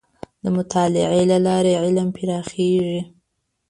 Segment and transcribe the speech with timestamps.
[0.43, 2.99] د مطالعې له لارې علم پراخېږي.